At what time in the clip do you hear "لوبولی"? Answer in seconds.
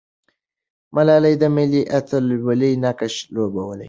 3.33-3.79